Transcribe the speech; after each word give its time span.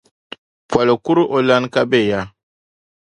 Poli 0.69 0.93
kuri 1.03 1.23
o 1.35 1.37
lana 1.47 1.67
ka 1.73 1.81
be 1.89 1.99
ya? 2.09 2.21